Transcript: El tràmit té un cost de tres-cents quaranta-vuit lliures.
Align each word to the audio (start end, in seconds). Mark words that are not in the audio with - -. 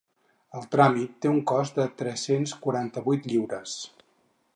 El 0.59 0.63
tràmit 0.75 1.11
té 1.25 1.29
un 1.33 1.37
cost 1.51 1.77
de 1.81 1.85
tres-cents 1.99 2.55
quaranta-vuit 2.65 3.29
lliures. 3.35 3.77